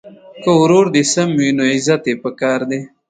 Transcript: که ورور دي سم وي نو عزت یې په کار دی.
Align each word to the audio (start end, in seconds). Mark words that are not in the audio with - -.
که 0.41 0.49
ورور 0.61 0.85
دي 0.95 1.03
سم 1.13 1.29
وي 1.39 1.49
نو 1.57 1.63
عزت 1.73 2.03
یې 2.09 2.15
په 2.23 2.29
کار 2.41 2.59
دی. 2.69 2.79